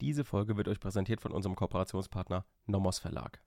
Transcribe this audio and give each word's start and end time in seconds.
Diese 0.00 0.24
Folge 0.24 0.56
wird 0.56 0.66
euch 0.66 0.80
präsentiert 0.80 1.20
von 1.20 1.30
unserem 1.30 1.56
Kooperationspartner 1.56 2.46
Nomos 2.64 2.98
Verlag. 2.98 3.38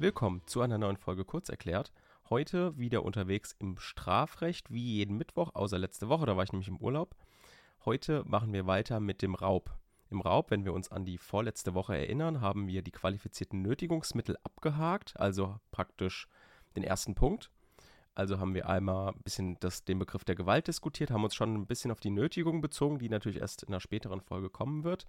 Willkommen 0.00 0.42
zu 0.46 0.60
einer 0.60 0.78
neuen 0.78 0.96
Folge 0.96 1.24
Kurz 1.24 1.48
erklärt. 1.50 1.92
Heute 2.30 2.76
wieder 2.76 3.04
unterwegs 3.04 3.54
im 3.60 3.78
Strafrecht, 3.78 4.72
wie 4.72 4.96
jeden 4.96 5.16
Mittwoch, 5.16 5.54
außer 5.54 5.78
letzte 5.78 6.08
Woche, 6.08 6.26
da 6.26 6.36
war 6.36 6.42
ich 6.42 6.50
nämlich 6.50 6.68
im 6.68 6.78
Urlaub. 6.78 7.14
Heute 7.84 8.24
machen 8.26 8.52
wir 8.52 8.66
weiter 8.66 8.98
mit 8.98 9.22
dem 9.22 9.36
Raub. 9.36 9.78
Im 10.10 10.20
Raub, 10.20 10.50
wenn 10.50 10.64
wir 10.64 10.72
uns 10.72 10.90
an 10.90 11.04
die 11.04 11.18
vorletzte 11.18 11.74
Woche 11.74 11.96
erinnern, 11.96 12.40
haben 12.40 12.66
wir 12.66 12.82
die 12.82 12.90
qualifizierten 12.90 13.60
Nötigungsmittel 13.60 14.38
abgehakt, 14.42 15.18
also 15.20 15.60
praktisch 15.70 16.28
den 16.76 16.84
ersten 16.84 17.14
Punkt. 17.14 17.50
Also 18.14 18.40
haben 18.40 18.54
wir 18.54 18.68
einmal 18.68 19.12
ein 19.12 19.22
bisschen 19.22 19.60
das, 19.60 19.84
den 19.84 19.98
Begriff 19.98 20.24
der 20.24 20.34
Gewalt 20.34 20.66
diskutiert, 20.66 21.10
haben 21.10 21.24
uns 21.24 21.34
schon 21.34 21.54
ein 21.54 21.66
bisschen 21.66 21.90
auf 21.92 22.00
die 22.00 22.10
Nötigung 22.10 22.60
bezogen, 22.60 22.98
die 22.98 23.08
natürlich 23.08 23.40
erst 23.40 23.62
in 23.62 23.68
einer 23.68 23.80
späteren 23.80 24.20
Folge 24.20 24.50
kommen 24.50 24.82
wird. 24.82 25.06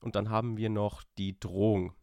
Und 0.00 0.14
dann 0.14 0.30
haben 0.30 0.56
wir 0.56 0.68
noch 0.68 1.02
die 1.16 1.38
Drohung 1.38 1.94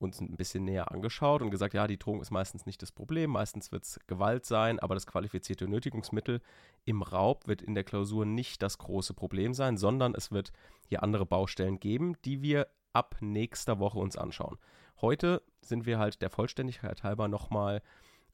uns 0.00 0.20
ein 0.20 0.36
bisschen 0.36 0.64
näher 0.64 0.90
angeschaut 0.90 1.42
und 1.42 1.50
gesagt, 1.50 1.74
ja, 1.74 1.86
die 1.86 1.98
Drohung 1.98 2.20
ist 2.20 2.30
meistens 2.30 2.66
nicht 2.66 2.80
das 2.82 2.90
Problem, 2.90 3.30
meistens 3.30 3.70
wird 3.70 3.84
es 3.84 4.00
Gewalt 4.06 4.46
sein, 4.46 4.78
aber 4.80 4.94
das 4.94 5.06
qualifizierte 5.06 5.68
Nötigungsmittel 5.68 6.40
im 6.84 7.02
Raub 7.02 7.46
wird 7.46 7.62
in 7.62 7.74
der 7.74 7.84
Klausur 7.84 8.24
nicht 8.24 8.62
das 8.62 8.78
große 8.78 9.14
Problem 9.14 9.52
sein, 9.52 9.76
sondern 9.76 10.14
es 10.14 10.32
wird 10.32 10.52
hier 10.88 11.02
andere 11.02 11.26
Baustellen 11.26 11.78
geben, 11.78 12.16
die 12.24 12.42
wir 12.42 12.68
ab 12.92 13.16
nächster 13.20 13.78
Woche 13.78 13.98
uns 13.98 14.16
anschauen. 14.16 14.58
Heute 15.00 15.42
sind 15.60 15.86
wir 15.86 15.98
halt 15.98 16.22
der 16.22 16.30
Vollständigkeit 16.30 17.02
halber 17.02 17.28
nochmal, 17.28 17.82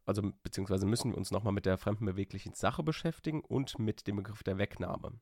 also 0.04 0.22
beziehungsweise 0.42 0.86
müssen 0.86 1.10
wir 1.10 1.18
uns 1.18 1.32
nochmal 1.32 1.52
mit 1.52 1.66
der 1.66 1.78
fremdenbeweglichen 1.78 2.54
Sache 2.54 2.82
beschäftigen 2.82 3.40
und 3.40 3.78
mit 3.78 4.06
dem 4.06 4.16
Begriff 4.16 4.42
der 4.44 4.58
Wegnahme. 4.58 5.12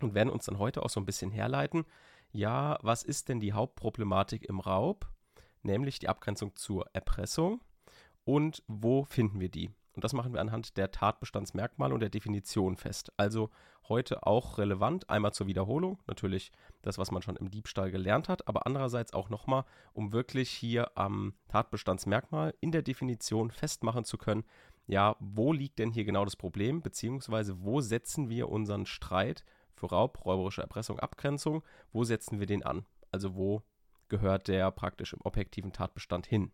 Und 0.00 0.14
werden 0.14 0.30
uns 0.30 0.46
dann 0.46 0.58
heute 0.58 0.82
auch 0.82 0.90
so 0.90 1.00
ein 1.00 1.06
bisschen 1.06 1.30
herleiten, 1.30 1.84
ja, 2.30 2.78
was 2.82 3.02
ist 3.02 3.28
denn 3.28 3.40
die 3.40 3.52
Hauptproblematik 3.52 4.44
im 4.48 4.60
Raub? 4.60 5.08
Nämlich 5.62 5.98
die 5.98 6.08
Abgrenzung 6.08 6.56
zur 6.56 6.86
Erpressung 6.92 7.60
und 8.24 8.62
wo 8.66 9.04
finden 9.04 9.40
wir 9.40 9.48
die. 9.48 9.70
Und 9.98 10.04
das 10.04 10.12
machen 10.12 10.32
wir 10.32 10.40
anhand 10.40 10.76
der 10.76 10.92
Tatbestandsmerkmale 10.92 11.92
und 11.92 11.98
der 11.98 12.08
Definition 12.08 12.76
fest. 12.76 13.12
Also 13.16 13.50
heute 13.88 14.26
auch 14.26 14.58
relevant, 14.58 15.10
einmal 15.10 15.32
zur 15.32 15.48
Wiederholung, 15.48 15.98
natürlich 16.06 16.52
das, 16.82 16.98
was 16.98 17.10
man 17.10 17.22
schon 17.22 17.34
im 17.34 17.50
Diebstahl 17.50 17.90
gelernt 17.90 18.28
hat, 18.28 18.46
aber 18.46 18.64
andererseits 18.64 19.12
auch 19.12 19.28
nochmal, 19.28 19.64
um 19.94 20.12
wirklich 20.12 20.50
hier 20.50 20.96
am 20.96 21.34
Tatbestandsmerkmal 21.48 22.54
in 22.60 22.70
der 22.70 22.82
Definition 22.82 23.50
festmachen 23.50 24.04
zu 24.04 24.18
können, 24.18 24.44
ja, 24.86 25.16
wo 25.18 25.52
liegt 25.52 25.78
denn 25.80 25.90
hier 25.90 26.04
genau 26.04 26.24
das 26.24 26.36
Problem, 26.36 26.80
beziehungsweise 26.80 27.62
wo 27.62 27.80
setzen 27.80 28.28
wir 28.28 28.48
unseren 28.48 28.86
Streit 28.86 29.44
für 29.74 29.86
Raub, 29.86 30.24
räuberische 30.24 30.62
Erpressung, 30.62 30.98
Abgrenzung, 30.98 31.64
wo 31.92 32.04
setzen 32.04 32.40
wir 32.40 32.46
den 32.46 32.64
an? 32.64 32.86
Also 33.10 33.34
wo 33.34 33.62
gehört 34.08 34.48
der 34.48 34.70
praktisch 34.70 35.12
im 35.12 35.20
objektiven 35.22 35.72
Tatbestand 35.72 36.26
hin. 36.26 36.52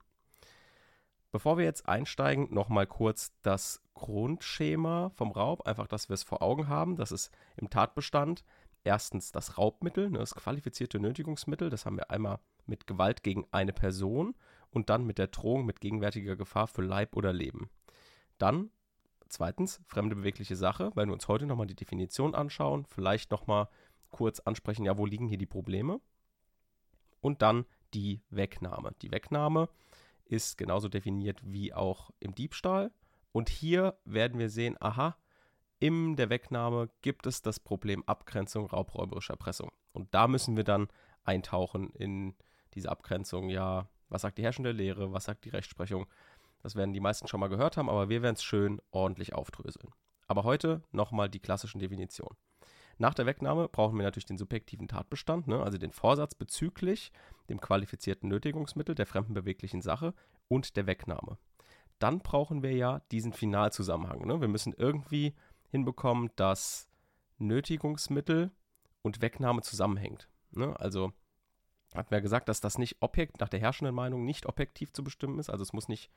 Bevor 1.32 1.58
wir 1.58 1.64
jetzt 1.64 1.88
einsteigen, 1.88 2.54
nochmal 2.54 2.86
kurz 2.86 3.32
das 3.42 3.82
Grundschema 3.94 5.10
vom 5.10 5.32
Raub, 5.32 5.66
einfach, 5.66 5.88
dass 5.88 6.08
wir 6.08 6.14
es 6.14 6.22
vor 6.22 6.42
Augen 6.42 6.68
haben. 6.68 6.94
Das 6.94 7.10
ist 7.10 7.32
im 7.56 7.70
Tatbestand 7.70 8.44
erstens 8.84 9.32
das 9.32 9.58
Raubmittel, 9.58 10.10
ne, 10.10 10.18
das 10.18 10.34
qualifizierte 10.34 11.00
Nötigungsmittel. 11.00 11.70
Das 11.70 11.86
haben 11.86 11.96
wir 11.96 12.10
einmal 12.10 12.38
mit 12.66 12.86
Gewalt 12.86 13.22
gegen 13.22 13.46
eine 13.50 13.72
Person 13.72 14.34
und 14.70 14.90
dann 14.90 15.04
mit 15.06 15.18
der 15.18 15.26
Drohung 15.26 15.64
mit 15.64 15.80
gegenwärtiger 15.80 16.36
Gefahr 16.36 16.68
für 16.68 16.82
Leib 16.82 17.16
oder 17.16 17.32
Leben. 17.32 17.68
Dann 18.38 18.70
zweitens 19.28 19.80
fremde 19.86 20.16
bewegliche 20.16 20.56
Sache, 20.56 20.92
weil 20.94 21.06
wir 21.06 21.12
uns 21.12 21.28
heute 21.28 21.46
nochmal 21.46 21.66
die 21.66 21.74
Definition 21.74 22.34
anschauen, 22.34 22.86
vielleicht 22.86 23.30
nochmal 23.30 23.68
kurz 24.10 24.40
ansprechen, 24.40 24.84
ja, 24.84 24.96
wo 24.96 25.06
liegen 25.06 25.26
hier 25.26 25.38
die 25.38 25.46
Probleme? 25.46 26.00
Und 27.24 27.40
dann 27.40 27.64
die 27.94 28.20
Wegnahme. 28.28 28.94
Die 29.00 29.10
Wegnahme 29.10 29.70
ist 30.26 30.58
genauso 30.58 30.88
definiert 30.88 31.40
wie 31.42 31.72
auch 31.72 32.10
im 32.20 32.34
Diebstahl. 32.34 32.92
Und 33.32 33.48
hier 33.48 33.96
werden 34.04 34.38
wir 34.38 34.50
sehen, 34.50 34.76
aha, 34.78 35.16
in 35.78 36.16
der 36.16 36.28
Wegnahme 36.28 36.90
gibt 37.00 37.26
es 37.26 37.40
das 37.40 37.58
Problem 37.58 38.04
Abgrenzung 38.04 38.66
raubräuberischer 38.66 39.34
Erpressung. 39.34 39.70
Und 39.92 40.12
da 40.14 40.28
müssen 40.28 40.56
wir 40.58 40.64
dann 40.64 40.88
eintauchen 41.24 41.90
in 41.94 42.34
diese 42.74 42.90
Abgrenzung. 42.90 43.48
Ja, 43.48 43.88
was 44.10 44.20
sagt 44.22 44.36
die 44.36 44.42
herrschende 44.42 44.72
Lehre, 44.72 45.12
was 45.12 45.24
sagt 45.24 45.46
die 45.46 45.50
Rechtsprechung? 45.50 46.06
Das 46.62 46.76
werden 46.76 46.92
die 46.92 47.00
meisten 47.00 47.26
schon 47.26 47.40
mal 47.40 47.48
gehört 47.48 47.78
haben, 47.78 47.88
aber 47.88 48.10
wir 48.10 48.20
werden 48.20 48.34
es 48.34 48.44
schön 48.44 48.82
ordentlich 48.90 49.32
aufdröseln. 49.32 49.94
Aber 50.26 50.44
heute 50.44 50.82
nochmal 50.92 51.30
die 51.30 51.40
klassischen 51.40 51.78
Definitionen. 51.78 52.36
Nach 52.98 53.14
der 53.14 53.26
Wegnahme 53.26 53.68
brauchen 53.68 53.96
wir 53.96 54.04
natürlich 54.04 54.26
den 54.26 54.38
subjektiven 54.38 54.88
Tatbestand, 54.88 55.48
ne, 55.48 55.62
also 55.62 55.78
den 55.78 55.92
Vorsatz 55.92 56.34
bezüglich 56.34 57.12
dem 57.48 57.60
qualifizierten 57.60 58.28
Nötigungsmittel 58.28 58.94
der 58.94 59.06
fremden 59.06 59.34
beweglichen 59.34 59.82
Sache 59.82 60.14
und 60.48 60.76
der 60.76 60.86
Wegnahme. 60.86 61.38
Dann 61.98 62.20
brauchen 62.20 62.62
wir 62.62 62.72
ja 62.72 63.00
diesen 63.10 63.32
Finalzusammenhang. 63.32 64.26
Ne? 64.26 64.40
Wir 64.40 64.48
müssen 64.48 64.74
irgendwie 64.76 65.34
hinbekommen, 65.70 66.30
dass 66.36 66.88
Nötigungsmittel 67.38 68.50
und 69.02 69.22
Wegnahme 69.22 69.62
zusammenhängt. 69.62 70.28
Ne? 70.52 70.78
Also 70.78 71.12
hatten 71.94 72.10
wir 72.10 72.20
gesagt, 72.20 72.48
dass 72.48 72.60
das 72.60 72.78
nicht 72.78 72.96
objekt, 73.00 73.40
nach 73.40 73.48
der 73.48 73.60
herrschenden 73.60 73.94
Meinung 73.94 74.24
nicht 74.24 74.46
objektiv 74.46 74.92
zu 74.92 75.04
bestimmen 75.04 75.38
ist. 75.38 75.50
Also 75.50 75.62
es 75.62 75.72
muss 75.72 75.88
nicht 75.88 76.10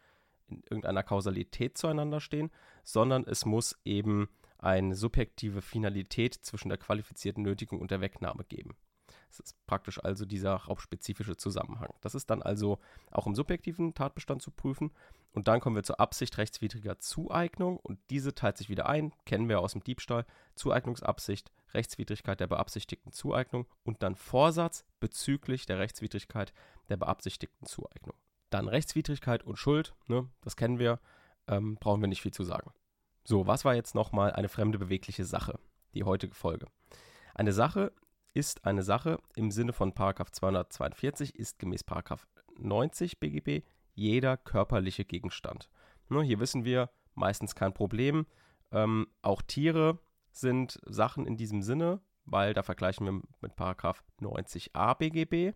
in 0.48 0.64
irgendeiner 0.64 1.04
Kausalität 1.04 1.78
zueinander 1.78 2.20
stehen, 2.20 2.52
sondern 2.84 3.24
es 3.26 3.46
muss 3.46 3.78
eben 3.84 4.30
eine 4.60 4.96
subjektive 4.96 5.62
Finalität 5.62 6.34
zwischen 6.34 6.70
der 6.70 6.78
qualifizierten 6.78 7.44
Nötigung 7.44 7.80
und 7.80 7.92
der 7.92 8.02
Wegnahme 8.02 8.44
geben. 8.44 8.76
Das 9.30 9.40
ist 9.40 9.68
praktisch 9.68 10.04
also 10.04 10.26
dieser 10.26 10.66
hauptspezifische 10.68 11.38
Zusammenhang. 11.38 11.94
Das 12.02 12.16
ist 12.16 12.30
dann 12.30 12.42
also 12.42 12.80
auch 13.12 13.28
im 13.28 13.36
subjektiven 13.36 13.94
Tatbestand 13.94 14.42
zu 14.42 14.52
prüfen. 14.52 14.92
Und 15.34 15.48
dann 15.48 15.60
kommen 15.60 15.76
wir 15.76 15.84
zur 15.84 16.00
Absicht 16.00 16.38
rechtswidriger 16.38 17.00
Zueignung. 17.00 17.78
Und 17.78 18.00
diese 18.10 18.34
teilt 18.34 18.58
sich 18.58 18.70
wieder 18.70 18.88
ein, 18.88 19.14
kennen 19.26 19.50
wir 19.50 19.60
aus 19.60 19.74
dem 19.74 19.84
Diebstahl. 19.84 20.26
Zueignungsabsicht, 20.56 21.52
Rechtswidrigkeit 21.74 22.40
der 22.40 22.48
beabsichtigten 22.48 23.12
Zueignung 23.12 23.68
und 23.84 24.02
dann 24.02 24.16
Vorsatz 24.16 24.86
bezüglich 25.00 25.66
der 25.66 25.80
Rechtswidrigkeit 25.80 26.54
der 26.90 26.98
beabsichtigten 26.98 27.68
Zueignung. 27.68 28.16
Dann 28.50 28.68
Rechtswidrigkeit 28.68 29.44
und 29.44 29.58
Schuld, 29.58 29.94
ne, 30.08 30.30
das 30.42 30.56
kennen 30.56 30.80
wir, 30.80 31.00
ähm, 31.48 31.76
brauchen 31.76 32.02
wir 32.02 32.08
nicht 32.08 32.22
viel 32.22 32.34
zu 32.34 32.44
sagen. 32.44 32.72
So, 33.30 33.46
was 33.46 33.66
war 33.66 33.76
jetzt 33.76 33.94
nochmal 33.94 34.32
eine 34.32 34.48
fremde 34.48 34.80
bewegliche 34.80 35.26
Sache? 35.26 35.60
Die 35.94 36.06
heutige 36.06 36.34
Folge. 36.34 36.68
Eine 37.36 37.52
Sache 37.52 37.92
ist 38.34 38.64
eine 38.64 38.84
Sache 38.84 39.20
im 39.36 39.52
Sinne 39.52 39.74
von 39.74 39.94
242 39.94 41.36
ist 41.36 41.60
gemäß 41.60 41.84
90 42.58 43.20
BGB 43.20 43.66
jeder 43.96 44.38
körperliche 44.38 45.04
Gegenstand. 45.04 45.70
Ne, 46.08 46.22
hier 46.22 46.40
wissen 46.40 46.64
wir 46.64 46.90
meistens 47.16 47.54
kein 47.54 47.74
Problem. 47.74 48.28
Ähm, 48.72 49.08
auch 49.22 49.42
Tiere 49.42 50.00
sind 50.32 50.80
Sachen 50.86 51.28
in 51.28 51.36
diesem 51.36 51.62
Sinne, 51.62 52.00
weil 52.24 52.54
da 52.54 52.64
vergleichen 52.64 53.06
wir 53.08 53.22
mit 53.42 53.60
90a 54.22 54.96
BGB. 54.96 55.54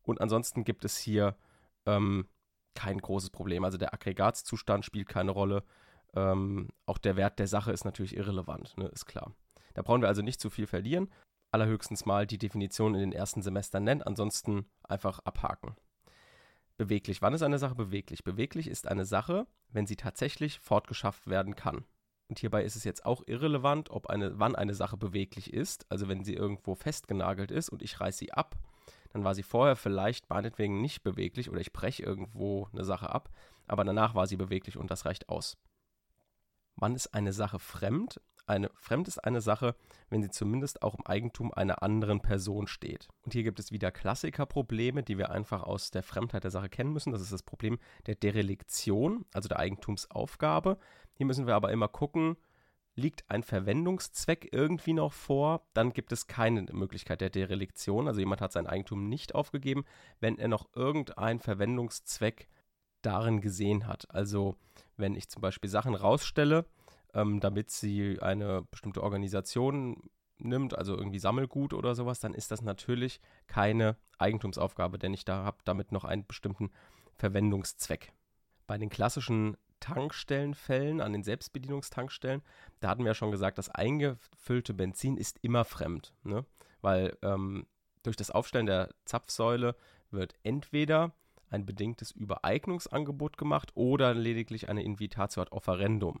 Und 0.00 0.22
ansonsten 0.22 0.64
gibt 0.64 0.86
es 0.86 0.96
hier 0.96 1.36
ähm, 1.84 2.26
kein 2.74 2.96
großes 2.96 3.28
Problem. 3.28 3.64
Also 3.64 3.76
der 3.76 3.92
Aggregatzustand 3.92 4.86
spielt 4.86 5.10
keine 5.10 5.32
Rolle. 5.32 5.62
Ähm, 6.14 6.68
auch 6.86 6.98
der 6.98 7.16
Wert 7.16 7.38
der 7.38 7.46
Sache 7.46 7.72
ist 7.72 7.84
natürlich 7.84 8.16
irrelevant, 8.16 8.76
ne, 8.76 8.86
ist 8.88 9.06
klar. 9.06 9.34
Da 9.74 9.82
brauchen 9.82 10.02
wir 10.02 10.08
also 10.08 10.22
nicht 10.22 10.40
zu 10.40 10.50
viel 10.50 10.66
verlieren. 10.66 11.10
Allerhöchstens 11.50 12.06
mal 12.06 12.26
die 12.26 12.38
Definition 12.38 12.94
in 12.94 13.00
den 13.00 13.12
ersten 13.12 13.42
Semestern 13.42 13.84
nennen, 13.84 14.02
ansonsten 14.02 14.66
einfach 14.82 15.20
abhaken. 15.20 15.76
Beweglich. 16.76 17.22
Wann 17.22 17.34
ist 17.34 17.42
eine 17.42 17.58
Sache 17.58 17.74
beweglich? 17.74 18.24
Beweglich 18.24 18.68
ist 18.68 18.88
eine 18.88 19.04
Sache, 19.04 19.46
wenn 19.70 19.86
sie 19.86 19.96
tatsächlich 19.96 20.58
fortgeschafft 20.58 21.28
werden 21.28 21.54
kann. 21.54 21.84
Und 22.28 22.38
hierbei 22.38 22.64
ist 22.64 22.76
es 22.76 22.84
jetzt 22.84 23.04
auch 23.04 23.22
irrelevant, 23.26 23.90
ob 23.90 24.06
eine, 24.06 24.38
wann 24.38 24.56
eine 24.56 24.74
Sache 24.74 24.96
beweglich 24.96 25.52
ist. 25.52 25.84
Also 25.90 26.08
wenn 26.08 26.24
sie 26.24 26.34
irgendwo 26.34 26.74
festgenagelt 26.74 27.50
ist 27.50 27.68
und 27.68 27.82
ich 27.82 28.00
reiße 28.00 28.18
sie 28.18 28.32
ab, 28.32 28.56
dann 29.12 29.24
war 29.24 29.34
sie 29.34 29.42
vorher 29.42 29.76
vielleicht 29.76 30.30
meinetwegen 30.30 30.80
nicht 30.80 31.02
beweglich 31.02 31.50
oder 31.50 31.60
ich 31.60 31.72
breche 31.72 32.02
irgendwo 32.02 32.68
eine 32.72 32.84
Sache 32.84 33.10
ab, 33.10 33.28
aber 33.66 33.84
danach 33.84 34.14
war 34.14 34.26
sie 34.26 34.36
beweglich 34.36 34.78
und 34.78 34.90
das 34.90 35.04
reicht 35.04 35.28
aus. 35.28 35.58
Wann 36.76 36.94
ist 36.94 37.14
eine 37.14 37.32
Sache 37.32 37.58
fremd? 37.58 38.20
Eine, 38.46 38.70
fremd 38.74 39.06
ist 39.06 39.18
eine 39.18 39.40
Sache, 39.40 39.76
wenn 40.10 40.22
sie 40.22 40.30
zumindest 40.30 40.82
auch 40.82 40.96
im 40.96 41.06
Eigentum 41.06 41.52
einer 41.52 41.82
anderen 41.82 42.20
Person 42.20 42.66
steht. 42.66 43.08
Und 43.22 43.32
hier 43.32 43.44
gibt 43.44 43.60
es 43.60 43.70
wieder 43.70 43.92
Klassikerprobleme, 43.92 45.02
die 45.02 45.16
wir 45.16 45.30
einfach 45.30 45.62
aus 45.62 45.90
der 45.90 46.02
Fremdheit 46.02 46.44
der 46.44 46.50
Sache 46.50 46.68
kennen 46.68 46.92
müssen. 46.92 47.12
Das 47.12 47.22
ist 47.22 47.32
das 47.32 47.44
Problem 47.44 47.78
der 48.06 48.16
Derelektion, 48.16 49.24
also 49.32 49.48
der 49.48 49.60
Eigentumsaufgabe. 49.60 50.78
Hier 51.14 51.26
müssen 51.26 51.46
wir 51.46 51.54
aber 51.54 51.70
immer 51.70 51.88
gucken, 51.88 52.36
Liegt 52.94 53.24
ein 53.30 53.42
Verwendungszweck 53.42 54.50
irgendwie 54.52 54.92
noch 54.92 55.14
vor, 55.14 55.66
dann 55.72 55.94
gibt 55.94 56.12
es 56.12 56.26
keine 56.26 56.60
Möglichkeit 56.72 57.22
der 57.22 57.30
Dereliktion. 57.30 58.06
Also 58.06 58.20
jemand 58.20 58.42
hat 58.42 58.52
sein 58.52 58.66
Eigentum 58.66 59.08
nicht 59.08 59.34
aufgegeben, 59.34 59.84
wenn 60.20 60.38
er 60.38 60.48
noch 60.48 60.68
irgendeinen 60.74 61.40
Verwendungszweck 61.40 62.50
darin 63.00 63.40
gesehen 63.40 63.86
hat. 63.86 64.10
Also 64.10 64.56
wenn 64.96 65.14
ich 65.14 65.28
zum 65.28 65.42
Beispiel 65.42 65.70
Sachen 65.70 65.94
rausstelle, 65.94 66.66
ähm, 67.14 67.40
damit 67.40 67.70
sie 67.70 68.20
eine 68.20 68.62
bestimmte 68.70 69.02
Organisation 69.02 70.10
nimmt, 70.38 70.76
also 70.76 70.96
irgendwie 70.96 71.18
Sammelgut 71.18 71.72
oder 71.72 71.94
sowas, 71.94 72.20
dann 72.20 72.34
ist 72.34 72.50
das 72.50 72.62
natürlich 72.62 73.20
keine 73.46 73.96
Eigentumsaufgabe, 74.18 74.98
denn 74.98 75.14
ich 75.14 75.24
da 75.24 75.44
habe 75.44 75.58
damit 75.64 75.92
noch 75.92 76.04
einen 76.04 76.26
bestimmten 76.26 76.70
Verwendungszweck. 77.16 78.12
Bei 78.66 78.78
den 78.78 78.88
klassischen 78.88 79.56
Tankstellenfällen, 79.80 81.00
an 81.00 81.12
den 81.12 81.24
Selbstbedienungstankstellen, 81.24 82.42
da 82.80 82.88
hatten 82.88 83.02
wir 83.02 83.10
ja 83.10 83.14
schon 83.14 83.32
gesagt, 83.32 83.58
das 83.58 83.68
eingefüllte 83.68 84.74
Benzin 84.74 85.16
ist 85.16 85.38
immer 85.42 85.64
fremd, 85.64 86.14
ne? 86.22 86.44
weil 86.80 87.16
ähm, 87.22 87.66
durch 88.02 88.16
das 88.16 88.30
Aufstellen 88.30 88.66
der 88.66 88.90
Zapfsäule 89.04 89.76
wird 90.10 90.34
entweder 90.42 91.12
ein 91.52 91.66
bedingtes 91.66 92.10
Übereignungsangebot 92.10 93.36
gemacht 93.36 93.70
oder 93.74 94.14
lediglich 94.14 94.68
eine 94.68 94.82
Invitatio 94.82 95.42
ad 95.42 95.52
offerendum. 95.52 96.20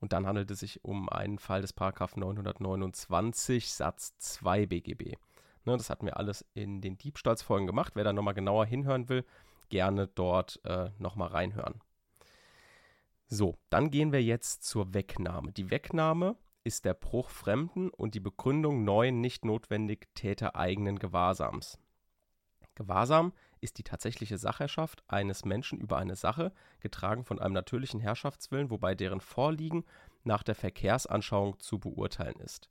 Und 0.00 0.12
dann 0.12 0.26
handelt 0.26 0.50
es 0.50 0.60
sich 0.60 0.84
um 0.84 1.08
einen 1.08 1.38
Fall 1.38 1.60
des 1.60 1.72
Paragraph 1.72 2.16
929 2.16 3.72
Satz 3.72 4.16
2 4.18 4.66
BGB. 4.66 5.16
Ne, 5.64 5.76
das 5.76 5.90
hatten 5.90 6.06
wir 6.06 6.16
alles 6.16 6.44
in 6.54 6.80
den 6.80 6.96
Diebstahlsfolgen 6.96 7.66
gemacht. 7.66 7.92
Wer 7.96 8.04
da 8.04 8.12
nochmal 8.12 8.34
genauer 8.34 8.64
hinhören 8.64 9.10
will, 9.10 9.26
gerne 9.68 10.06
dort 10.06 10.58
äh, 10.64 10.90
nochmal 10.98 11.28
reinhören. 11.28 11.80
So, 13.28 13.58
dann 13.68 13.90
gehen 13.90 14.10
wir 14.10 14.22
jetzt 14.22 14.64
zur 14.64 14.94
Wegnahme. 14.94 15.52
Die 15.52 15.70
Wegnahme 15.70 16.36
ist 16.64 16.84
der 16.84 16.94
Bruch 16.94 17.28
Fremden 17.30 17.90
und 17.90 18.14
die 18.14 18.20
Begründung 18.20 18.84
neuen 18.84 19.20
nicht 19.20 19.44
notwendig 19.44 20.08
tätereigenen 20.14 20.98
Gewahrsams. 20.98 21.78
Gewahrsam 22.74 23.32
ist 23.60 23.78
die 23.78 23.82
tatsächliche 23.82 24.38
Sachherrschaft 24.38 25.02
eines 25.08 25.44
Menschen 25.44 25.78
über 25.78 25.98
eine 25.98 26.16
Sache, 26.16 26.52
getragen 26.80 27.24
von 27.24 27.38
einem 27.38 27.54
natürlichen 27.54 28.00
Herrschaftswillen, 28.00 28.70
wobei 28.70 28.94
deren 28.94 29.20
Vorliegen 29.20 29.84
nach 30.24 30.42
der 30.42 30.54
Verkehrsanschauung 30.54 31.58
zu 31.60 31.78
beurteilen 31.78 32.40
ist. 32.40 32.68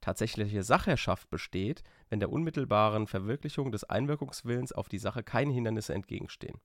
Tatsächliche 0.00 0.62
Sachherrschaft 0.62 1.28
besteht, 1.28 1.82
wenn 2.08 2.20
der 2.20 2.32
unmittelbaren 2.32 3.06
Verwirklichung 3.06 3.70
des 3.70 3.84
Einwirkungswillens 3.84 4.72
auf 4.72 4.88
die 4.88 4.98
Sache 4.98 5.22
keine 5.22 5.52
Hindernisse 5.52 5.92
entgegenstehen. 5.92 6.58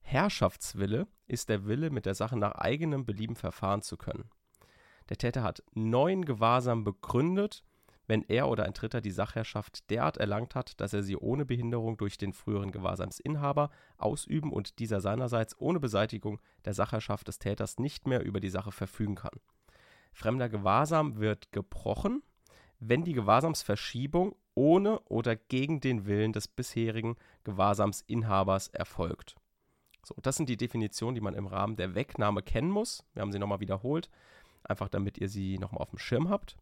Herrschaftswille 0.00 1.06
ist 1.28 1.48
der 1.48 1.66
Wille, 1.66 1.90
mit 1.90 2.06
der 2.06 2.14
Sache 2.14 2.36
nach 2.36 2.56
eigenem 2.56 3.06
Belieben 3.06 3.36
verfahren 3.36 3.82
zu 3.82 3.96
können. 3.96 4.28
Der 5.08 5.16
Täter 5.16 5.42
hat 5.42 5.62
neuen 5.74 6.24
Gewahrsam 6.24 6.84
begründet, 6.84 7.64
wenn 8.12 8.28
er 8.28 8.46
oder 8.48 8.64
ein 8.64 8.74
Dritter 8.74 9.00
die 9.00 9.10
Sachherrschaft 9.10 9.88
derart 9.88 10.18
erlangt 10.18 10.54
hat, 10.54 10.78
dass 10.82 10.92
er 10.92 11.02
sie 11.02 11.16
ohne 11.16 11.46
Behinderung 11.46 11.96
durch 11.96 12.18
den 12.18 12.34
früheren 12.34 12.70
Gewahrsamsinhaber 12.70 13.70
ausüben 13.96 14.52
und 14.52 14.80
dieser 14.80 15.00
seinerseits 15.00 15.58
ohne 15.58 15.80
Beseitigung 15.80 16.38
der 16.66 16.74
Sachherrschaft 16.74 17.26
des 17.26 17.38
Täters 17.38 17.78
nicht 17.78 18.06
mehr 18.06 18.22
über 18.22 18.38
die 18.38 18.50
Sache 18.50 18.70
verfügen 18.70 19.14
kann. 19.14 19.40
Fremder 20.12 20.50
Gewahrsam 20.50 21.20
wird 21.20 21.52
gebrochen, 21.52 22.22
wenn 22.80 23.02
die 23.02 23.14
Gewahrsamsverschiebung 23.14 24.36
ohne 24.54 25.00
oder 25.04 25.34
gegen 25.34 25.80
den 25.80 26.04
Willen 26.04 26.34
des 26.34 26.48
bisherigen 26.48 27.16
Gewahrsamsinhabers 27.44 28.68
erfolgt. 28.68 29.36
So, 30.04 30.14
das 30.20 30.36
sind 30.36 30.50
die 30.50 30.58
Definitionen, 30.58 31.14
die 31.14 31.22
man 31.22 31.32
im 31.32 31.46
Rahmen 31.46 31.76
der 31.76 31.94
Wegnahme 31.94 32.42
kennen 32.42 32.68
muss. 32.68 33.06
Wir 33.14 33.22
haben 33.22 33.32
sie 33.32 33.38
nochmal 33.38 33.60
wiederholt, 33.60 34.10
einfach 34.64 34.90
damit 34.90 35.16
ihr 35.16 35.30
sie 35.30 35.56
nochmal 35.56 35.80
auf 35.80 35.88
dem 35.88 35.98
Schirm 35.98 36.28
habt. 36.28 36.58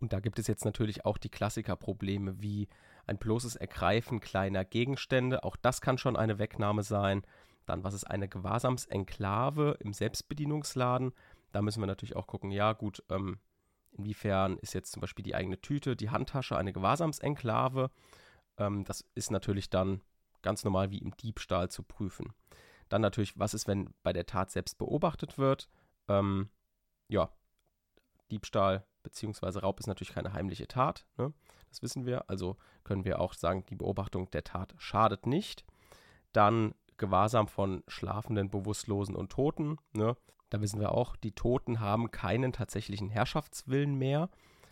Und 0.00 0.12
da 0.12 0.20
gibt 0.20 0.38
es 0.38 0.46
jetzt 0.46 0.64
natürlich 0.64 1.04
auch 1.04 1.18
die 1.18 1.30
Klassikerprobleme 1.30 2.40
wie 2.42 2.68
ein 3.06 3.18
bloßes 3.18 3.56
Ergreifen 3.56 4.20
kleiner 4.20 4.64
Gegenstände. 4.64 5.44
Auch 5.44 5.56
das 5.56 5.80
kann 5.80 5.98
schon 5.98 6.16
eine 6.16 6.38
Wegnahme 6.38 6.82
sein. 6.82 7.22
Dann, 7.64 7.82
was 7.82 7.94
ist 7.94 8.04
eine 8.04 8.28
Gewahrsamsenklave 8.28 9.76
im 9.80 9.92
Selbstbedienungsladen? 9.92 11.12
Da 11.52 11.62
müssen 11.62 11.80
wir 11.80 11.86
natürlich 11.86 12.16
auch 12.16 12.26
gucken, 12.26 12.50
ja 12.50 12.72
gut, 12.72 13.02
ähm, 13.08 13.38
inwiefern 13.92 14.58
ist 14.58 14.74
jetzt 14.74 14.92
zum 14.92 15.00
Beispiel 15.00 15.22
die 15.22 15.34
eigene 15.34 15.60
Tüte, 15.60 15.96
die 15.96 16.10
Handtasche 16.10 16.56
eine 16.56 16.72
Gewahrsamsenklave? 16.72 17.90
Ähm, 18.58 18.84
das 18.84 19.04
ist 19.14 19.30
natürlich 19.30 19.70
dann 19.70 20.02
ganz 20.42 20.62
normal 20.64 20.90
wie 20.90 20.98
im 20.98 21.16
Diebstahl 21.16 21.70
zu 21.70 21.82
prüfen. 21.82 22.32
Dann 22.88 23.00
natürlich, 23.00 23.38
was 23.38 23.54
ist, 23.54 23.66
wenn 23.66 23.92
bei 24.02 24.12
der 24.12 24.26
Tat 24.26 24.50
selbst 24.50 24.78
beobachtet 24.78 25.38
wird? 25.38 25.68
Ähm, 26.08 26.50
ja, 27.08 27.30
Diebstahl 28.30 28.86
bzw. 29.02 29.60
Raub 29.60 29.80
ist 29.80 29.86
natürlich 29.86 30.14
keine 30.14 30.32
heimliche 30.32 30.68
Tat. 30.68 31.06
Ne? 31.16 31.32
Das 31.68 31.82
wissen 31.82 32.06
wir. 32.06 32.28
Also 32.28 32.56
können 32.84 33.04
wir 33.04 33.20
auch 33.20 33.34
sagen, 33.34 33.64
die 33.66 33.76
Beobachtung 33.76 34.30
der 34.30 34.44
Tat 34.44 34.74
schadet 34.78 35.26
nicht. 35.26 35.64
Dann 36.32 36.74
Gewahrsam 36.96 37.48
von 37.48 37.82
Schlafenden, 37.88 38.50
Bewusstlosen 38.50 39.14
und 39.14 39.30
Toten. 39.30 39.78
Ne? 39.92 40.16
Da 40.50 40.60
wissen 40.60 40.80
wir 40.80 40.92
auch, 40.92 41.16
die 41.16 41.32
Toten 41.32 41.80
haben 41.80 42.10
keinen 42.10 42.52
tatsächlichen 42.52 43.10
Herrschaftswillen 43.10 43.94
mehr. 43.96 44.30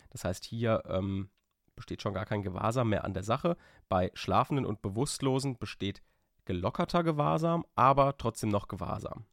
Das 0.09 0.23
heißt, 0.23 0.45
hier 0.45 0.83
ähm, 0.87 1.29
besteht 1.75 2.01
schon 2.01 2.13
gar 2.13 2.25
kein 2.25 2.41
Gewahrsam 2.41 2.89
mehr 2.89 3.03
an 3.03 3.13
der 3.13 3.23
Sache. 3.23 3.57
Bei 3.89 4.11
Schlafenden 4.13 4.65
und 4.65 4.81
Bewusstlosen 4.81 5.57
besteht 5.57 6.01
gelockerter 6.45 7.03
Gewahrsam, 7.03 7.65
aber 7.75 8.17
trotzdem 8.17 8.49
noch 8.49 8.67
Gewahrsam. 8.67 9.25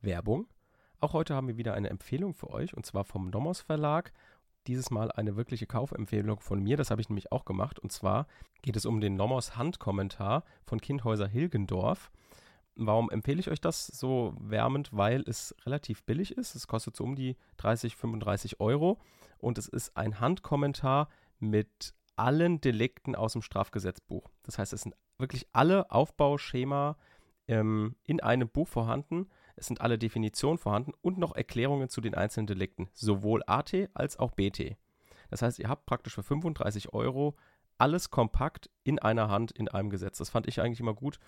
Werbung. 0.00 0.48
Auch 1.04 1.12
heute 1.12 1.34
haben 1.34 1.48
wir 1.48 1.58
wieder 1.58 1.74
eine 1.74 1.90
Empfehlung 1.90 2.32
für 2.32 2.48
euch 2.48 2.74
und 2.74 2.86
zwar 2.86 3.04
vom 3.04 3.28
Nomos 3.28 3.60
Verlag. 3.60 4.10
Dieses 4.66 4.90
Mal 4.90 5.12
eine 5.12 5.36
wirkliche 5.36 5.66
Kaufempfehlung 5.66 6.40
von 6.40 6.62
mir, 6.62 6.78
das 6.78 6.90
habe 6.90 7.02
ich 7.02 7.10
nämlich 7.10 7.30
auch 7.30 7.44
gemacht. 7.44 7.78
Und 7.78 7.92
zwar 7.92 8.26
geht 8.62 8.74
es 8.74 8.86
um 8.86 9.02
den 9.02 9.14
Nomos 9.14 9.54
Handkommentar 9.54 10.44
von 10.64 10.80
Kindhäuser 10.80 11.28
Hilgendorf. 11.28 12.10
Warum 12.74 13.10
empfehle 13.10 13.38
ich 13.38 13.50
euch 13.50 13.60
das 13.60 13.86
so 13.86 14.34
wärmend? 14.40 14.88
Weil 14.92 15.20
es 15.26 15.54
relativ 15.66 16.04
billig 16.04 16.38
ist. 16.38 16.54
Es 16.54 16.66
kostet 16.66 16.96
so 16.96 17.04
um 17.04 17.16
die 17.16 17.36
30, 17.58 17.96
35 17.96 18.60
Euro. 18.60 18.98
Und 19.36 19.58
es 19.58 19.68
ist 19.68 19.94
ein 19.98 20.20
Handkommentar 20.20 21.10
mit 21.38 21.92
allen 22.16 22.62
Delikten 22.62 23.14
aus 23.14 23.34
dem 23.34 23.42
Strafgesetzbuch. 23.42 24.30
Das 24.42 24.56
heißt, 24.56 24.72
es 24.72 24.80
sind 24.80 24.94
wirklich 25.18 25.46
alle 25.52 25.90
Aufbauschema 25.90 26.96
ähm, 27.46 27.94
in 28.04 28.22
einem 28.22 28.48
Buch 28.48 28.68
vorhanden. 28.68 29.28
Es 29.56 29.66
sind 29.66 29.80
alle 29.80 29.98
Definitionen 29.98 30.58
vorhanden 30.58 30.92
und 31.00 31.18
noch 31.18 31.34
Erklärungen 31.34 31.88
zu 31.88 32.00
den 32.00 32.14
einzelnen 32.14 32.46
Delikten, 32.46 32.88
sowohl 32.92 33.42
AT 33.46 33.74
als 33.94 34.18
auch 34.18 34.32
BT. 34.32 34.76
Das 35.30 35.42
heißt, 35.42 35.58
ihr 35.58 35.68
habt 35.68 35.86
praktisch 35.86 36.14
für 36.14 36.22
35 36.22 36.92
Euro 36.92 37.36
alles 37.78 38.10
kompakt 38.10 38.70
in 38.84 38.98
einer 38.98 39.28
Hand 39.28 39.50
in 39.52 39.68
einem 39.68 39.90
Gesetz. 39.90 40.18
Das 40.18 40.30
fand 40.30 40.46
ich 40.46 40.60
eigentlich 40.60 40.80
immer 40.80 40.94
gut, 40.94 41.18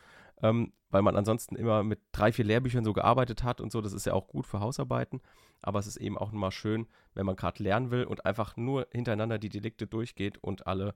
ähm, 0.42 0.72
weil 0.90 1.02
man 1.02 1.16
ansonsten 1.16 1.56
immer 1.56 1.82
mit 1.82 2.00
drei, 2.12 2.32
vier 2.32 2.44
Lehrbüchern 2.44 2.84
so 2.84 2.92
gearbeitet 2.92 3.42
hat 3.42 3.60
und 3.60 3.72
so. 3.72 3.80
Das 3.80 3.92
ist 3.92 4.06
ja 4.06 4.12
auch 4.12 4.28
gut 4.28 4.46
für 4.46 4.60
Hausarbeiten. 4.60 5.20
Aber 5.62 5.78
es 5.78 5.86
ist 5.86 5.96
eben 5.96 6.16
auch 6.16 6.30
mal 6.32 6.52
schön, 6.52 6.86
wenn 7.14 7.26
man 7.26 7.36
gerade 7.36 7.62
lernen 7.62 7.90
will 7.90 8.04
und 8.04 8.26
einfach 8.26 8.56
nur 8.56 8.86
hintereinander 8.92 9.38
die 9.38 9.48
Delikte 9.48 9.86
durchgeht 9.86 10.38
und 10.38 10.66
alle, 10.66 10.94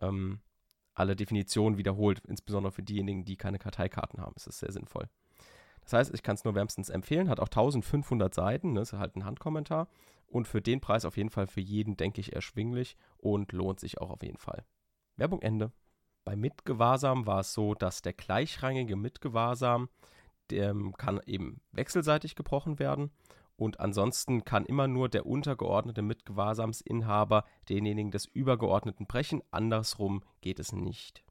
ähm, 0.00 0.40
alle 0.94 1.16
Definitionen 1.16 1.78
wiederholt. 1.78 2.20
Insbesondere 2.28 2.72
für 2.72 2.82
diejenigen, 2.82 3.24
die 3.24 3.36
keine 3.36 3.58
Karteikarten 3.58 4.20
haben. 4.20 4.34
Das 4.34 4.46
ist 4.46 4.60
sehr 4.60 4.72
sinnvoll. 4.72 5.08
Das 5.84 5.92
heißt, 5.92 6.14
ich 6.14 6.22
kann 6.22 6.34
es 6.34 6.44
nur 6.44 6.54
wärmstens 6.54 6.88
empfehlen. 6.88 7.28
Hat 7.28 7.40
auch 7.40 7.48
1500 7.48 8.34
Seiten. 8.34 8.72
Ne, 8.72 8.80
ist 8.80 8.92
halt 8.92 9.16
ein 9.16 9.24
Handkommentar. 9.24 9.88
Und 10.26 10.48
für 10.48 10.60
den 10.60 10.80
Preis 10.80 11.04
auf 11.04 11.16
jeden 11.16 11.30
Fall 11.30 11.46
für 11.46 11.60
jeden, 11.60 11.96
denke 11.96 12.20
ich, 12.20 12.34
erschwinglich 12.34 12.96
und 13.18 13.52
lohnt 13.52 13.78
sich 13.78 14.00
auch 14.00 14.10
auf 14.10 14.22
jeden 14.22 14.38
Fall. 14.38 14.64
Werbung 15.16 15.42
Ende. 15.42 15.70
Bei 16.24 16.36
Mitgewahrsam 16.36 17.26
war 17.26 17.40
es 17.40 17.52
so, 17.52 17.74
dass 17.74 18.02
der 18.02 18.14
gleichrangige 18.14 18.96
Mitgewahrsam 18.96 19.88
der 20.50 20.74
kann 20.98 21.20
eben 21.26 21.60
wechselseitig 21.72 22.34
gebrochen 22.34 22.78
werden 22.78 23.10
und 23.56 23.80
ansonsten 23.80 24.44
kann 24.44 24.66
immer 24.66 24.88
nur 24.88 25.08
der 25.08 25.26
untergeordnete 25.26 26.02
Mitgewahrsamsinhaber 26.02 27.44
denjenigen 27.68 28.10
des 28.10 28.26
Übergeordneten 28.26 29.06
brechen. 29.06 29.42
Andersrum 29.50 30.22
geht 30.40 30.58
es 30.58 30.72
nicht. 30.72 31.24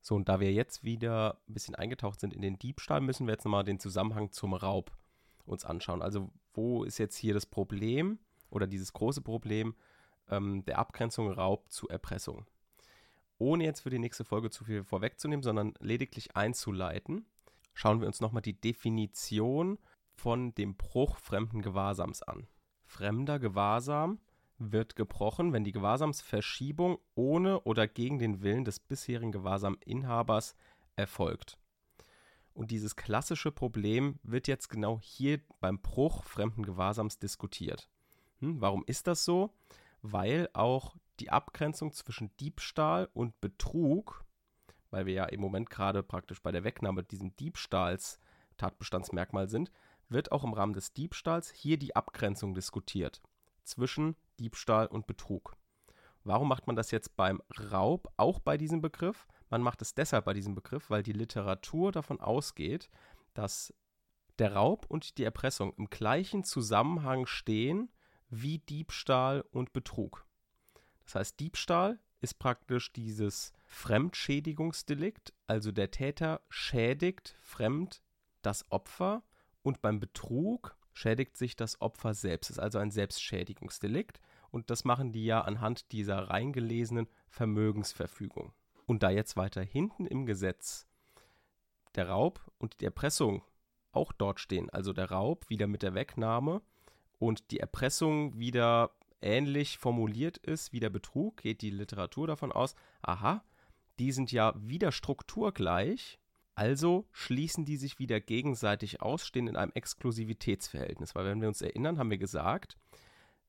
So, 0.00 0.14
und 0.14 0.28
da 0.28 0.40
wir 0.40 0.52
jetzt 0.52 0.84
wieder 0.84 1.40
ein 1.48 1.54
bisschen 1.54 1.74
eingetaucht 1.74 2.20
sind 2.20 2.32
in 2.32 2.42
den 2.42 2.58
Diebstahl, 2.58 3.00
müssen 3.00 3.26
wir 3.26 3.34
jetzt 3.34 3.44
nochmal 3.44 3.64
den 3.64 3.78
Zusammenhang 3.78 4.32
zum 4.32 4.54
Raub 4.54 4.90
uns 5.44 5.64
anschauen. 5.64 6.02
Also, 6.02 6.30
wo 6.54 6.84
ist 6.84 6.98
jetzt 6.98 7.16
hier 7.16 7.34
das 7.34 7.46
Problem 7.46 8.18
oder 8.48 8.66
dieses 8.66 8.92
große 8.92 9.20
Problem 9.20 9.74
ähm, 10.28 10.64
der 10.64 10.78
Abgrenzung 10.78 11.30
Raub 11.30 11.70
zu 11.70 11.88
Erpressung? 11.88 12.46
ohne 13.40 13.64
jetzt 13.64 13.80
für 13.80 13.90
die 13.90 13.98
nächste 13.98 14.24
Folge 14.24 14.50
zu 14.50 14.64
viel 14.64 14.84
vorwegzunehmen, 14.84 15.42
sondern 15.42 15.74
lediglich 15.80 16.36
einzuleiten, 16.36 17.24
schauen 17.72 18.00
wir 18.00 18.06
uns 18.06 18.20
nochmal 18.20 18.42
die 18.42 18.60
Definition 18.60 19.78
von 20.14 20.54
dem 20.54 20.76
Bruch 20.76 21.16
fremden 21.16 21.62
Gewahrsams 21.62 22.22
an. 22.22 22.46
Fremder 22.84 23.38
Gewahrsam 23.38 24.20
wird 24.60 24.94
gebrochen, 24.94 25.52
wenn 25.52 25.64
die 25.64 25.72
Gewahrsamsverschiebung 25.72 26.98
ohne 27.14 27.60
oder 27.62 27.88
gegen 27.88 28.18
den 28.18 28.42
Willen 28.42 28.64
des 28.64 28.78
bisherigen 28.78 29.32
Gewahrsaminhabers 29.32 30.54
erfolgt. 30.96 31.58
Und 32.52 32.70
dieses 32.70 32.94
klassische 32.94 33.52
Problem 33.52 34.18
wird 34.22 34.48
jetzt 34.48 34.68
genau 34.68 35.00
hier 35.00 35.40
beim 35.60 35.80
Bruch 35.80 36.24
fremden 36.24 36.62
Gewahrsams 36.62 37.18
diskutiert. 37.18 37.88
Hm, 38.40 38.60
warum 38.60 38.84
ist 38.86 39.06
das 39.06 39.24
so? 39.24 39.54
Weil 40.02 40.50
auch 40.52 40.94
die 41.20 41.30
Abgrenzung 41.30 41.92
zwischen 41.92 42.30
Diebstahl 42.38 43.08
und 43.14 43.40
Betrug, 43.40 44.24
weil 44.90 45.06
wir 45.06 45.14
ja 45.14 45.24
im 45.24 45.40
Moment 45.40 45.70
gerade 45.70 46.02
praktisch 46.02 46.42
bei 46.42 46.52
der 46.52 46.64
Wegnahme 46.64 47.02
diesem 47.02 47.34
Diebstahls 47.36 48.20
Tatbestandsmerkmal 48.58 49.48
sind, 49.48 49.70
wird 50.10 50.32
auch 50.32 50.44
im 50.44 50.52
Rahmen 50.52 50.74
des 50.74 50.92
Diebstahls 50.92 51.50
hier 51.50 51.78
die 51.78 51.96
Abgrenzung 51.96 52.54
diskutiert 52.54 53.22
zwischen 53.62 54.16
Diebstahl 54.40 54.86
und 54.86 55.06
Betrug. 55.06 55.56
Warum 56.24 56.48
macht 56.48 56.66
man 56.66 56.76
das 56.76 56.90
jetzt 56.90 57.16
beim 57.16 57.40
Raub 57.70 58.12
auch 58.16 58.40
bei 58.40 58.56
diesem 58.56 58.80
Begriff? 58.80 59.26
Man 59.48 59.62
macht 59.62 59.82
es 59.82 59.94
deshalb 59.94 60.24
bei 60.24 60.34
diesem 60.34 60.54
Begriff, 60.54 60.90
weil 60.90 61.02
die 61.02 61.12
Literatur 61.12 61.92
davon 61.92 62.20
ausgeht, 62.20 62.90
dass 63.34 63.72
der 64.38 64.54
Raub 64.54 64.86
und 64.88 65.18
die 65.18 65.24
Erpressung 65.24 65.74
im 65.76 65.88
gleichen 65.88 66.44
Zusammenhang 66.44 67.26
stehen 67.26 67.90
wie 68.28 68.58
Diebstahl 68.58 69.42
und 69.50 69.72
Betrug. 69.72 70.26
Das 71.04 71.14
heißt, 71.16 71.40
Diebstahl 71.40 71.98
ist 72.20 72.38
praktisch 72.38 72.92
dieses 72.92 73.52
Fremdschädigungsdelikt, 73.66 75.32
also 75.46 75.72
der 75.72 75.90
Täter 75.90 76.40
schädigt 76.48 77.36
fremd 77.40 78.02
das 78.42 78.70
Opfer 78.70 79.22
und 79.62 79.82
beim 79.82 80.00
Betrug 80.00 80.76
schädigt 80.92 81.36
sich 81.36 81.56
das 81.56 81.80
Opfer 81.80 82.14
selbst. 82.14 82.50
Es 82.50 82.56
ist 82.56 82.62
also 82.62 82.78
ein 82.78 82.90
Selbstschädigungsdelikt 82.90 84.20
und 84.50 84.70
das 84.70 84.84
machen 84.84 85.12
die 85.12 85.24
ja 85.24 85.42
anhand 85.42 85.92
dieser 85.92 86.30
reingelesenen 86.30 87.08
Vermögensverfügung. 87.28 88.52
Und 88.86 89.02
da 89.02 89.10
jetzt 89.10 89.36
weiter 89.36 89.62
hinten 89.62 90.06
im 90.06 90.26
Gesetz 90.26 90.86
der 91.94 92.08
Raub 92.08 92.40
und 92.58 92.80
die 92.80 92.84
Erpressung 92.84 93.42
auch 93.92 94.12
dort 94.12 94.40
stehen, 94.40 94.70
also 94.70 94.92
der 94.92 95.10
Raub 95.10 95.48
wieder 95.48 95.66
mit 95.66 95.82
der 95.82 95.94
Wegnahme 95.94 96.62
und 97.18 97.50
die 97.50 97.60
Erpressung 97.60 98.38
wieder 98.38 98.90
ähnlich 99.22 99.78
formuliert 99.78 100.38
ist 100.38 100.72
wie 100.72 100.80
der 100.80 100.90
Betrug, 100.90 101.38
geht 101.38 101.62
die 101.62 101.70
Literatur 101.70 102.26
davon 102.26 102.52
aus, 102.52 102.74
aha, 103.02 103.44
die 103.98 104.12
sind 104.12 104.32
ja 104.32 104.54
wieder 104.56 104.92
strukturgleich, 104.92 106.18
also 106.54 107.06
schließen 107.12 107.64
die 107.64 107.76
sich 107.76 107.98
wieder 107.98 108.20
gegenseitig 108.20 109.02
aus, 109.02 109.26
stehen 109.26 109.46
in 109.46 109.56
einem 109.56 109.72
Exklusivitätsverhältnis. 109.74 111.14
Weil 111.14 111.26
wenn 111.26 111.40
wir 111.40 111.48
uns 111.48 111.62
erinnern, 111.62 111.98
haben 111.98 112.10
wir 112.10 112.18
gesagt, 112.18 112.76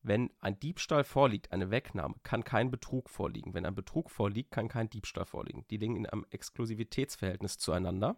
wenn 0.03 0.31
ein 0.39 0.60
Diebstahl 0.60 1.03
vorliegt, 1.03 1.51
eine 1.51 1.70
Wegnahme, 1.70 2.15
kann 2.24 2.43
kein 2.43 2.72
Betrug 2.72 3.10
vorliegen. 3.10 3.53
Wenn 3.53 3.65
ein 3.65 3.75
Betrug 3.75 4.10
vorliegt, 4.10 4.51
kann 4.51 4.67
kein 4.67 4.89
Diebstahl 4.89 5.25
vorliegen. 5.25 5.65
Die 5.70 5.77
liegen 5.77 5.96
in 5.96 6.05
einem 6.05 6.25
Exklusivitätsverhältnis 6.29 7.58
zueinander. 7.58 8.17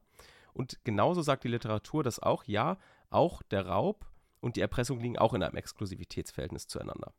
Und 0.54 0.80
genauso 0.84 1.22
sagt 1.22 1.44
die 1.44 1.50
Literatur 1.50 2.04
das 2.04 2.20
auch, 2.20 2.46
ja, 2.46 2.78
auch 3.10 3.42
der 3.44 3.68
Raub 3.68 4.06
und 4.40 4.56
die 4.56 4.62
Erpressung 4.62 5.00
liegen 5.00 5.18
auch 5.18 5.34
in 5.34 5.44
einem 5.44 5.56
Exklusivitätsverhältnis 5.56 6.68
zueinander. 6.68 7.14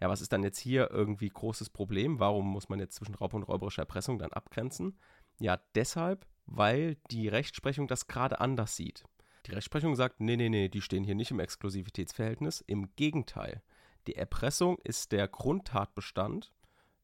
Ja, 0.00 0.08
was 0.08 0.20
ist 0.20 0.32
dann 0.32 0.42
jetzt 0.42 0.58
hier 0.58 0.90
irgendwie 0.90 1.28
großes 1.28 1.70
Problem? 1.70 2.20
Warum 2.20 2.46
muss 2.46 2.68
man 2.68 2.78
jetzt 2.78 2.96
zwischen 2.96 3.14
Raub 3.14 3.34
und 3.34 3.44
räuberischer 3.44 3.82
Erpressung 3.82 4.18
dann 4.18 4.32
abgrenzen? 4.32 4.98
Ja, 5.38 5.58
deshalb, 5.74 6.26
weil 6.44 6.96
die 7.10 7.28
Rechtsprechung 7.28 7.88
das 7.88 8.06
gerade 8.06 8.40
anders 8.40 8.76
sieht. 8.76 9.04
Die 9.46 9.52
Rechtsprechung 9.52 9.94
sagt, 9.94 10.20
nee, 10.20 10.36
nee, 10.36 10.48
nee, 10.48 10.68
die 10.68 10.82
stehen 10.82 11.04
hier 11.04 11.14
nicht 11.14 11.30
im 11.30 11.40
Exklusivitätsverhältnis. 11.40 12.60
Im 12.60 12.94
Gegenteil, 12.96 13.62
die 14.06 14.16
Erpressung 14.16 14.78
ist 14.84 15.12
der 15.12 15.28
Grundtatbestand 15.28 16.52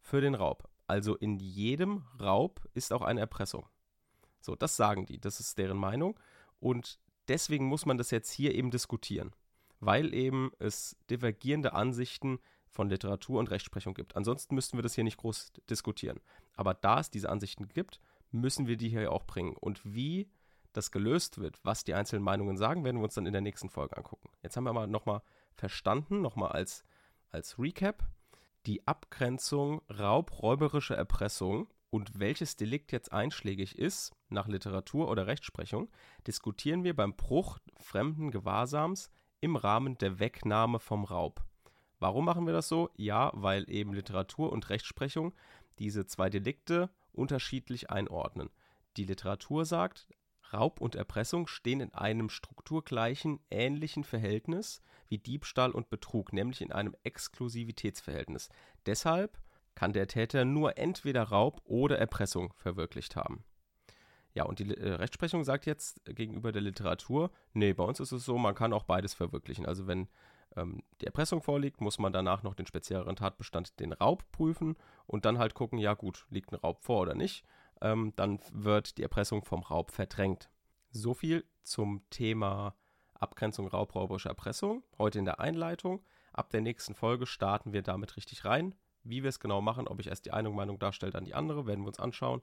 für 0.00 0.20
den 0.20 0.34
Raub. 0.34 0.68
Also 0.86 1.16
in 1.16 1.38
jedem 1.38 2.04
Raub 2.20 2.60
ist 2.74 2.92
auch 2.92 3.02
eine 3.02 3.20
Erpressung. 3.20 3.66
So, 4.40 4.56
das 4.56 4.76
sagen 4.76 5.06
die, 5.06 5.20
das 5.20 5.40
ist 5.40 5.58
deren 5.58 5.78
Meinung. 5.78 6.18
Und 6.60 6.98
deswegen 7.28 7.66
muss 7.66 7.86
man 7.86 7.98
das 7.98 8.10
jetzt 8.10 8.30
hier 8.30 8.54
eben 8.54 8.70
diskutieren, 8.70 9.32
weil 9.80 10.14
eben 10.14 10.50
es 10.58 10.96
divergierende 11.10 11.72
Ansichten 11.72 12.38
von 12.68 12.88
Literatur 12.88 13.38
und 13.38 13.50
Rechtsprechung 13.50 13.94
gibt. 13.94 14.16
Ansonsten 14.16 14.54
müssten 14.54 14.78
wir 14.78 14.82
das 14.82 14.94
hier 14.94 15.04
nicht 15.04 15.18
groß 15.18 15.52
diskutieren. 15.68 16.20
Aber 16.56 16.74
da 16.74 17.00
es 17.00 17.10
diese 17.10 17.28
Ansichten 17.28 17.68
gibt, 17.68 18.00
müssen 18.30 18.66
wir 18.66 18.76
die 18.76 18.88
hier 18.88 19.12
auch 19.12 19.24
bringen. 19.24 19.56
Und 19.56 19.80
wie 19.84 20.30
das 20.72 20.90
gelöst 20.90 21.38
wird, 21.38 21.58
was 21.64 21.84
die 21.84 21.94
einzelnen 21.94 22.24
Meinungen 22.24 22.56
sagen, 22.56 22.84
werden 22.84 22.96
wir 22.98 23.04
uns 23.04 23.14
dann 23.14 23.26
in 23.26 23.32
der 23.32 23.42
nächsten 23.42 23.68
Folge 23.68 23.96
angucken. 23.96 24.30
Jetzt 24.42 24.56
haben 24.56 24.64
wir 24.64 24.70
aber 24.70 24.86
nochmal 24.86 25.22
verstanden, 25.54 26.22
nochmal 26.22 26.52
als, 26.52 26.82
als 27.32 27.58
Recap, 27.58 28.06
die 28.66 28.86
Abgrenzung 28.86 29.82
raubräuberische 29.90 30.94
Erpressung 30.94 31.68
und 31.90 32.18
welches 32.18 32.56
Delikt 32.56 32.92
jetzt 32.92 33.12
einschlägig 33.12 33.76
ist, 33.78 34.12
nach 34.28 34.48
Literatur 34.48 35.08
oder 35.08 35.26
Rechtsprechung, 35.26 35.90
diskutieren 36.26 36.84
wir 36.84 36.94
beim 36.94 37.16
Bruch 37.16 37.58
fremden 37.80 38.30
Gewahrsams 38.30 39.10
im 39.40 39.56
Rahmen 39.56 39.98
der 39.98 40.20
Wegnahme 40.20 40.78
vom 40.78 41.04
Raub. 41.04 41.42
Warum 41.98 42.24
machen 42.24 42.46
wir 42.46 42.52
das 42.52 42.68
so? 42.68 42.90
Ja, 42.96 43.30
weil 43.34 43.68
eben 43.68 43.92
Literatur 43.92 44.52
und 44.52 44.70
Rechtsprechung 44.70 45.34
diese 45.78 46.06
zwei 46.06 46.30
Delikte 46.30 46.90
unterschiedlich 47.12 47.90
einordnen. 47.90 48.50
Die 48.96 49.04
Literatur 49.04 49.64
sagt, 49.64 50.06
Raub 50.52 50.80
und 50.80 50.94
Erpressung 50.94 51.46
stehen 51.46 51.80
in 51.80 51.94
einem 51.94 52.28
strukturgleichen, 52.28 53.40
ähnlichen 53.50 54.04
Verhältnis 54.04 54.80
wie 55.08 55.18
Diebstahl 55.18 55.72
und 55.72 55.90
Betrug, 55.90 56.32
nämlich 56.32 56.60
in 56.60 56.72
einem 56.72 56.96
Exklusivitätsverhältnis. 57.04 58.48
Deshalb 58.86 59.38
kann 59.74 59.92
der 59.92 60.06
Täter 60.06 60.44
nur 60.44 60.78
entweder 60.78 61.24
Raub 61.24 61.60
oder 61.64 61.98
Erpressung 61.98 62.52
verwirklicht 62.56 63.16
haben. 63.16 63.44
Ja, 64.34 64.44
und 64.44 64.58
die 64.58 64.74
äh, 64.74 64.94
Rechtsprechung 64.94 65.44
sagt 65.44 65.66
jetzt 65.66 66.02
gegenüber 66.06 66.52
der 66.52 66.62
Literatur, 66.62 67.30
nee, 67.52 67.72
bei 67.72 67.84
uns 67.84 68.00
ist 68.00 68.12
es 68.12 68.24
so, 68.24 68.38
man 68.38 68.54
kann 68.54 68.72
auch 68.72 68.84
beides 68.84 69.14
verwirklichen. 69.14 69.66
Also 69.66 69.86
wenn 69.86 70.08
ähm, 70.56 70.82
die 71.00 71.06
Erpressung 71.06 71.42
vorliegt, 71.42 71.80
muss 71.80 71.98
man 71.98 72.12
danach 72.12 72.42
noch 72.42 72.54
den 72.54 72.66
spezielleren 72.66 73.16
Tatbestand, 73.16 73.78
den 73.80 73.92
Raub, 73.92 74.24
prüfen 74.32 74.76
und 75.06 75.24
dann 75.24 75.38
halt 75.38 75.54
gucken, 75.54 75.78
ja 75.78 75.94
gut, 75.94 76.26
liegt 76.30 76.52
ein 76.52 76.56
Raub 76.56 76.82
vor 76.82 77.00
oder 77.00 77.14
nicht. 77.14 77.44
Ähm, 77.82 78.12
dann 78.16 78.38
wird 78.52 78.96
die 78.96 79.02
Erpressung 79.02 79.44
vom 79.44 79.62
Raub 79.62 79.90
verdrängt. 79.90 80.48
So 80.90 81.12
viel 81.12 81.44
zum 81.62 82.08
Thema 82.10 82.76
Abgrenzung 83.14 83.66
raubräuberischer 83.66 84.30
Erpressung. 84.30 84.84
Heute 84.98 85.18
in 85.18 85.24
der 85.24 85.40
Einleitung. 85.40 86.04
Ab 86.32 86.50
der 86.50 86.60
nächsten 86.60 86.94
Folge 86.94 87.26
starten 87.26 87.72
wir 87.72 87.82
damit 87.82 88.16
richtig 88.16 88.44
rein. 88.44 88.74
Wie 89.02 89.22
wir 89.22 89.28
es 89.28 89.40
genau 89.40 89.60
machen, 89.60 89.88
ob 89.88 90.00
ich 90.00 90.06
erst 90.06 90.26
die 90.26 90.32
eine 90.32 90.50
Meinung 90.50 90.78
darstelle, 90.78 91.12
dann 91.12 91.24
die 91.24 91.34
andere, 91.34 91.66
werden 91.66 91.82
wir 91.82 91.88
uns 91.88 91.98
anschauen, 91.98 92.40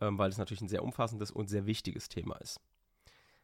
ähm, 0.00 0.18
weil 0.18 0.30
es 0.30 0.38
natürlich 0.38 0.60
ein 0.60 0.68
sehr 0.68 0.84
umfassendes 0.84 1.32
und 1.32 1.48
sehr 1.48 1.66
wichtiges 1.66 2.08
Thema 2.08 2.36
ist. 2.36 2.60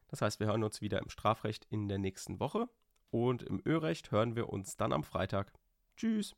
Das 0.08 0.22
heißt, 0.22 0.38
wir 0.38 0.46
hören 0.46 0.62
uns 0.62 0.80
wieder 0.80 1.00
im 1.00 1.08
Strafrecht 1.08 1.66
in 1.70 1.88
der 1.88 1.98
nächsten 1.98 2.38
Woche. 2.38 2.68
Und 3.10 3.42
im 3.42 3.60
Örecht 3.66 4.10
hören 4.10 4.36
wir 4.36 4.48
uns 4.48 4.76
dann 4.76 4.92
am 4.92 5.02
Freitag. 5.02 5.52
Tschüss. 5.96 6.34